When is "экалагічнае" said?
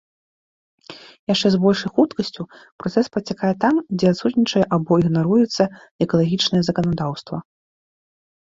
6.09-6.61